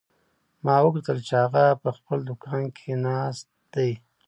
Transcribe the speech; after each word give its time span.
ما 0.65 0.75
وکتل 0.85 1.17
چې 1.27 1.33
هغه 1.43 1.65
په 1.81 1.89
خپل 1.97 2.19
دوکان 2.29 2.63
کې 2.77 2.91
ناست 3.05 3.47
ده 3.73 3.89